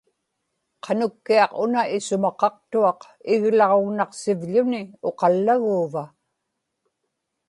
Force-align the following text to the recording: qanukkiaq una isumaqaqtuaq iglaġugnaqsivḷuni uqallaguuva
qanukkiaq 0.83 1.51
una 1.63 1.81
isumaqaqtuaq 1.97 2.99
iglaġugnaqsivḷuni 3.33 4.81
uqallaguuva 5.09 6.03